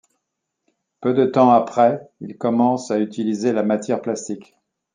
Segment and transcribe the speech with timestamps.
[0.99, 4.57] Peu de temps après, il commence à utiliser la matière plastique.